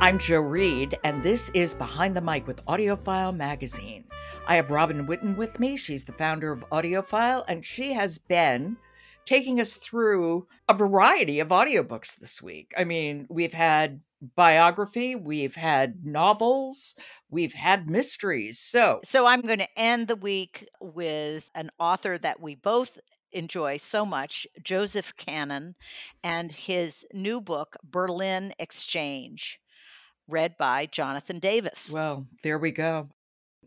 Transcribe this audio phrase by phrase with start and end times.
[0.00, 4.04] I'm Joe Reed, and this is Behind the Mic with AudioFile Magazine.
[4.46, 5.76] I have Robin Whitten with me.
[5.76, 8.76] She's the founder of AudioFile, and she has been
[9.26, 12.72] taking us through a variety of audiobooks this week.
[12.78, 14.00] I mean, we've had
[14.36, 16.94] biography, we've had novels,
[17.28, 18.60] we've had mysteries.
[18.60, 22.98] So, So I'm going to end the week with an author that we both
[23.32, 25.74] enjoy so much, Joseph Kanon,
[26.22, 29.60] and his new book, Berlin Exchange,
[30.28, 31.90] read by Jonathan Davis.
[31.90, 33.08] well, there we go.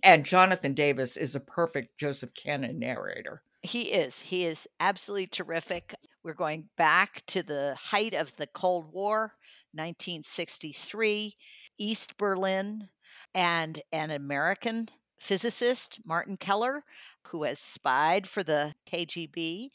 [0.03, 3.43] And Jonathan Davis is a perfect Joseph Kanon narrator.
[3.61, 4.19] He is.
[4.19, 5.93] He is absolutely terrific.
[6.23, 9.33] We're going back to the height of the Cold War,
[9.73, 11.35] 1963,
[11.77, 12.89] East Berlin,
[13.35, 14.89] and an American
[15.19, 16.83] physicist, Martin Keller,
[17.27, 19.69] who has spied for the KGB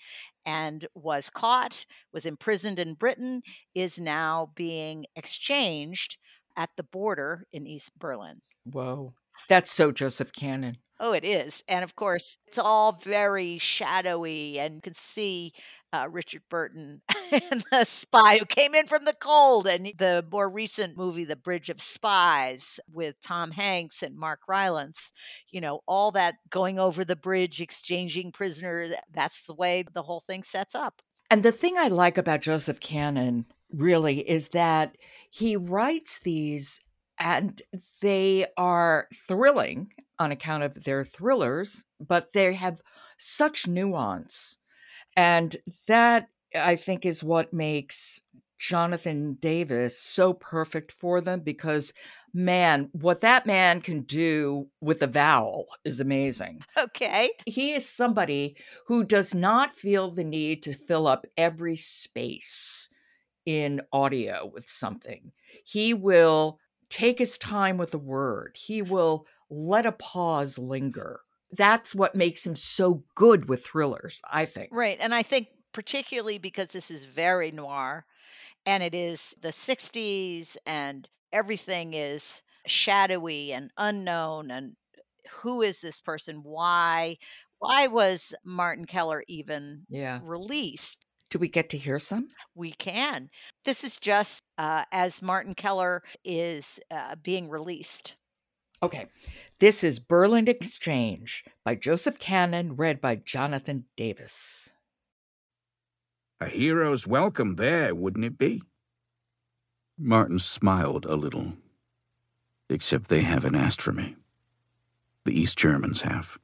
[0.45, 3.43] and was caught, was imprisoned in Britain,
[3.75, 6.19] is now being exchanged
[6.57, 8.41] at the border in East Berlin.
[8.65, 9.15] Whoa.
[9.49, 10.77] That's so Joseph Kanon.
[10.99, 11.63] Oh, it is.
[11.69, 15.53] And of course, it's all very shadowy, and you can see
[15.93, 20.49] uh, Richard Burton and the spy who came in from the cold, and the more
[20.49, 25.13] recent movie, The Bridge of Spies, with Tom Hanks and Mark Rylance.
[25.51, 28.93] You know, all that going over the bridge, exchanging prisoners.
[29.13, 31.03] That's the way the whole thing sets up.
[31.31, 34.97] And the thing I like about Joseph Kanon really is that
[35.31, 36.81] he writes these
[37.19, 37.63] and
[38.03, 39.89] they are thrilling
[40.19, 42.81] on account of their thrillers, but they have
[43.19, 44.59] such nuance.
[45.17, 45.57] And
[45.89, 48.23] that I think is what makes
[48.59, 51.93] Jonathan Davis so perfect for them because
[52.33, 56.61] man, what that man can do with a vowel is amazing.
[56.77, 57.31] Okay.
[57.47, 58.57] He is somebody
[58.87, 62.91] who does not feel the need to fill up every space
[63.47, 65.33] in audio with something.
[65.65, 66.59] He will
[66.89, 71.21] take his time with a word, he will let a pause linger.
[71.53, 74.71] That's what makes him so good with thrillers, I think.
[74.73, 74.99] Right.
[75.01, 78.05] And I think, particularly because this is very noir
[78.67, 84.77] and it is the 60s and everything is shadowy and unknown and
[85.31, 87.17] who is this person why
[87.59, 90.21] why was martin keller even Yeah.
[90.21, 92.29] released Do we get to hear some?
[92.55, 93.29] we can
[93.65, 98.17] this is just uh, as martin keller is uh, being released
[98.83, 99.07] Okay.
[99.59, 104.73] This is Berlin Exchange by Joseph Kanon, read by Jonathan Davis.
[106.41, 108.63] A hero's welcome there, wouldn't it be?
[109.99, 111.55] Martin smiled a little.
[112.69, 114.17] Except they haven't asked for me.
[115.25, 116.39] The East Germans have.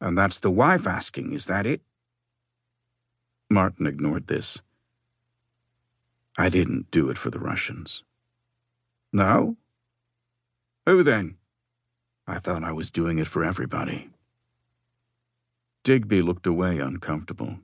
[0.00, 1.80] And that's the wife asking, is that it?
[3.54, 4.62] Martin ignored this.
[6.36, 8.02] I didn't do it for the Russians.
[9.12, 9.56] No?
[10.86, 11.36] Who then?
[12.26, 14.10] I thought I was doing it for everybody.
[15.84, 17.60] Digby looked away uncomfortable.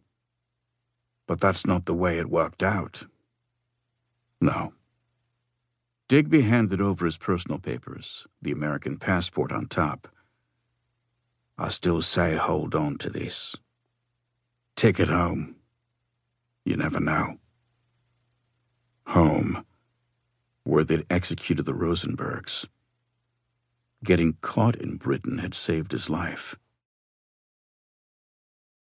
[1.27, 3.07] But that's not the way it worked out.
[4.41, 4.75] No.
[6.07, 10.07] Digby handed over his personal papers, the American passport on top.
[11.59, 13.57] I still say hold on to this.
[14.77, 15.57] Take it home.
[16.65, 17.39] You never know.
[19.07, 19.65] Home,
[20.65, 22.67] where they'd executed the Rosenbergs.
[24.05, 26.57] Getting caught in Britain had saved his life.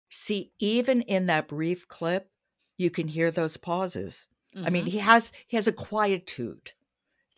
[0.09, 2.29] See, even in that brief clip,
[2.77, 4.27] you can hear those pauses.
[4.55, 4.89] I mean, Mhm.
[4.89, 6.73] he has he has a quietude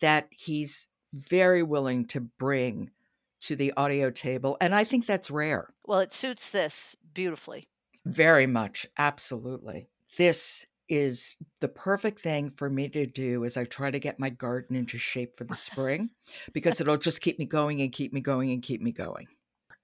[0.00, 2.90] that he's very willing to bring
[3.40, 5.72] to the audio table, and I think that's rare.
[5.84, 7.68] well it suits this beautifully
[8.04, 8.86] Very much.
[8.98, 9.88] Absolutely.
[10.16, 14.30] This is the perfect thing for me to do as I try to get my
[14.30, 16.10] garden into shape for the spring
[16.52, 19.26] because it'll just keep me going and keep me going and keep me going.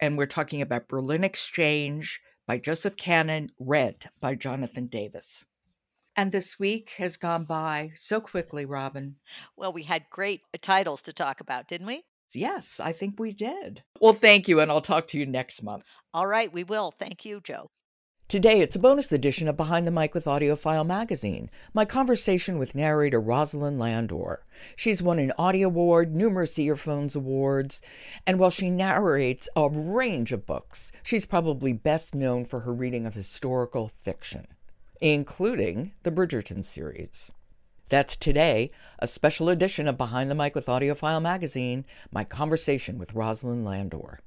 [0.00, 5.46] And we're talking about Berlin Exchange by Joseph Kanon, read by Jonathan Davis.
[6.16, 9.16] And this week has gone by so quickly, Robin.
[9.56, 12.04] Well, we had great titles to talk about, didn't we?
[12.34, 13.82] Yes, I think we did.
[14.00, 15.84] Well, thank you, and I'll talk to you next month.
[16.12, 16.92] All right, we will.
[16.98, 17.70] Thank you, Jo.
[18.32, 22.74] Today, it's a bonus edition of Behind the Mic with AudioFile magazine, my conversation with
[22.74, 24.42] narrator Rosalind Landor.
[24.74, 27.82] She's won an Audie Award, numerous Earphones Awards,
[28.26, 33.04] and while she narrates a range of books, she's probably best known for her reading
[33.04, 34.46] of historical fiction,
[35.02, 37.34] including the Bridgerton series.
[37.90, 43.12] That's today, a special edition of Behind the Mic with AudioFile magazine, my conversation with
[43.12, 44.20] Rosalind Landor.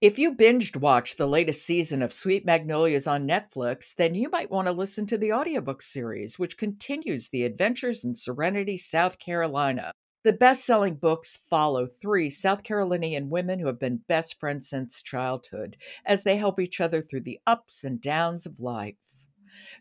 [0.00, 4.48] If you binged watch the latest season of Sweet Magnolias on Netflix, then you might
[4.48, 9.90] want to listen to the audiobook series, which continues the adventures in Serenity, South Carolina.
[10.22, 15.02] The best selling books follow three South Carolinian women who have been best friends since
[15.02, 18.94] childhood as they help each other through the ups and downs of life.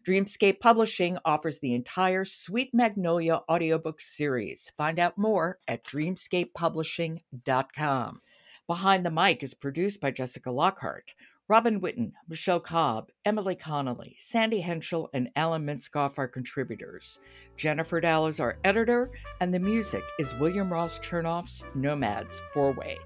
[0.03, 4.71] Dreamscape Publishing offers the entire Sweet Magnolia audiobook series.
[4.75, 8.21] Find out more at dreamscapepublishing.com.
[8.67, 11.13] Behind the Mic is produced by Jessica Lockhart.
[11.47, 17.21] Robin Whitten, Michelle Cobb, Emily Connolly, Sandy Henschel, and Alan Minskoff are contributors.
[17.55, 19.09] Jennifer Dow is our editor,
[19.39, 22.97] and the music is William Ross Chernoff's Nomads Four Way.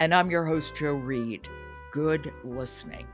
[0.00, 1.46] And I'm your host, Joe Reed.
[1.90, 3.06] Good listening.